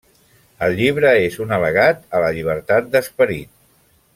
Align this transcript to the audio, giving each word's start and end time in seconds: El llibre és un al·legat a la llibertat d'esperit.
El 0.67 0.77
llibre 0.79 1.11
és 1.25 1.37
un 1.45 1.53
al·legat 1.57 2.01
a 2.21 2.25
la 2.25 2.33
llibertat 2.39 2.89
d'esperit. 2.97 3.53